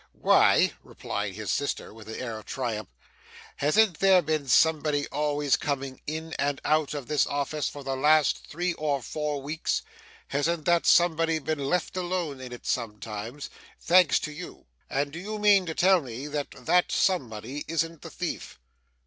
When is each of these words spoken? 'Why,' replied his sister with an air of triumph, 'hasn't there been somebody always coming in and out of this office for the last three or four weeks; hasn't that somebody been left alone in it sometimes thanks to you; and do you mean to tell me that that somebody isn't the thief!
'Why,' 0.13 0.73
replied 0.83 1.35
his 1.35 1.51
sister 1.51 1.93
with 1.93 2.09
an 2.09 2.15
air 2.15 2.39
of 2.39 2.45
triumph, 2.45 2.89
'hasn't 3.57 3.99
there 3.99 4.23
been 4.23 4.47
somebody 4.47 5.05
always 5.09 5.55
coming 5.55 6.01
in 6.07 6.33
and 6.39 6.59
out 6.65 6.95
of 6.95 7.05
this 7.05 7.27
office 7.27 7.69
for 7.69 7.83
the 7.83 7.95
last 7.95 8.47
three 8.47 8.73
or 8.73 9.03
four 9.03 9.43
weeks; 9.43 9.83
hasn't 10.29 10.65
that 10.65 10.87
somebody 10.87 11.37
been 11.37 11.59
left 11.69 11.95
alone 11.95 12.41
in 12.41 12.51
it 12.51 12.65
sometimes 12.65 13.51
thanks 13.79 14.19
to 14.21 14.31
you; 14.31 14.65
and 14.89 15.11
do 15.13 15.19
you 15.19 15.37
mean 15.37 15.67
to 15.67 15.75
tell 15.75 16.01
me 16.01 16.25
that 16.25 16.47
that 16.57 16.91
somebody 16.91 17.63
isn't 17.67 18.01
the 18.01 18.09
thief! 18.09 18.57